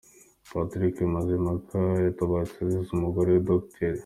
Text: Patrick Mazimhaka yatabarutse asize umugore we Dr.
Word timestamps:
Patrick 0.49 0.95
Mazimhaka 1.13 1.79
yatabarutse 2.05 2.57
asize 2.65 2.89
umugore 2.97 3.29
we 3.35 3.39
Dr. 3.47 3.95